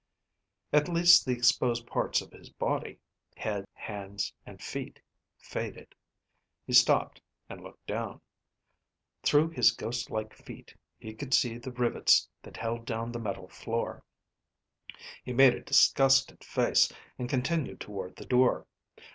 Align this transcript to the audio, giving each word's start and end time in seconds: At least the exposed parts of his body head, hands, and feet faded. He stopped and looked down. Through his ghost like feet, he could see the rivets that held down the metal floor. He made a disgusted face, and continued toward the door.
At 0.73 0.89
least 0.89 1.27
the 1.27 1.31
exposed 1.33 1.85
parts 1.85 2.21
of 2.21 2.31
his 2.31 2.49
body 2.49 2.97
head, 3.37 3.65
hands, 3.75 4.33
and 4.47 4.59
feet 4.59 4.99
faded. 5.37 5.93
He 6.65 6.73
stopped 6.73 7.21
and 7.47 7.61
looked 7.61 7.85
down. 7.85 8.19
Through 9.21 9.49
his 9.51 9.69
ghost 9.69 10.09
like 10.09 10.33
feet, 10.33 10.75
he 10.97 11.13
could 11.13 11.35
see 11.35 11.59
the 11.59 11.71
rivets 11.71 12.27
that 12.41 12.57
held 12.57 12.83
down 12.87 13.11
the 13.11 13.19
metal 13.19 13.47
floor. 13.49 14.01
He 15.23 15.33
made 15.33 15.53
a 15.53 15.61
disgusted 15.61 16.43
face, 16.43 16.91
and 17.19 17.29
continued 17.29 17.79
toward 17.79 18.15
the 18.15 18.25
door. 18.25 18.65